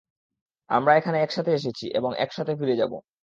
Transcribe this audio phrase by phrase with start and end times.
[0.69, 2.91] আমরা এখানে একসাথে এসেছি, এবং একসাথে ফিরে যাব।